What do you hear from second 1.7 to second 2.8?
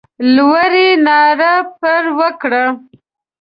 پر وکړه.